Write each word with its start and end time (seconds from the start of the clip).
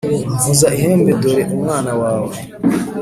Vuza 0.41 0.67
ihembe 0.77 1.11
Dore 1.21 1.43
umwana 1.55 1.91
wawe 2.01 2.35